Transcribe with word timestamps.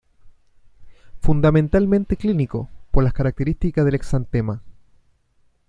Fundamentalmente 1.21 2.17
clínico, 2.17 2.69
por 2.89 3.03
las 3.03 3.13
características 3.13 3.85
del 3.85 3.93
exantema. 3.93 4.59